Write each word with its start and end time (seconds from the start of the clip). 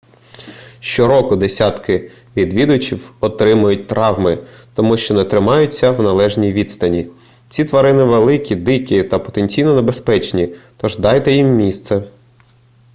щороку 0.79 1.35
десятки 1.35 2.11
відвідувачів 2.37 3.13
отримують 3.19 3.87
травми 3.87 4.47
тому 4.73 4.97
що 4.97 5.13
не 5.13 5.23
тримаються 5.23 5.91
на 5.91 6.03
належній 6.03 6.53
відстані 6.53 7.07
ці 7.49 7.65
тварини 7.65 8.03
великі 8.03 8.55
дикі 8.55 9.03
та 9.03 9.19
потенційно 9.19 9.75
небезпечні 9.75 10.55
тож 10.77 10.97
дайте 10.97 11.31
їм 11.33 11.47
місце 11.55 12.03